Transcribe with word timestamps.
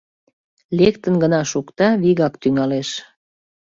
Лектын 0.77 1.15
гына 1.23 1.41
шукта, 1.51 1.87
вигак 2.01 2.33
тӱҥалеш... 2.41 2.89